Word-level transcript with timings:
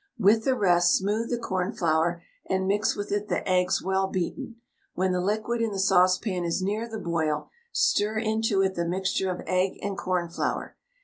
With 0.17 0.45
the 0.45 0.55
rest 0.55 0.95
smooth 0.95 1.29
the 1.29 1.37
cornflour 1.37 2.23
and 2.49 2.65
mix 2.65 2.95
with 2.95 3.11
it 3.11 3.27
the 3.27 3.47
eggs 3.47 3.83
well 3.83 4.07
beaten. 4.07 4.55
When 4.95 5.11
the 5.11 5.21
liquid 5.21 5.61
in 5.61 5.71
the 5.73 5.77
saucepan 5.79 6.43
is 6.43 6.59
near 6.59 6.89
the 6.89 6.97
boil, 6.97 7.51
stir 7.71 8.17
into 8.17 8.63
it 8.63 8.73
the 8.73 8.87
mixture 8.87 9.29
of 9.29 9.43
egg 9.45 9.77
and 9.83 9.95
cornflour. 9.95 10.75